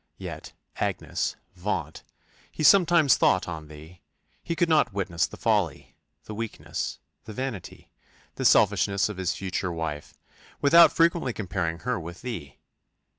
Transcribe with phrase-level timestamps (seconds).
[0.17, 2.03] Yet, Agnes, vaunt!
[2.51, 4.01] he sometimes thought on thee
[4.41, 7.91] he could not witness the folly, the weakness, the vanity,
[8.33, 10.15] the selfishness of his future wife,
[10.59, 12.57] without frequently comparing her with thee.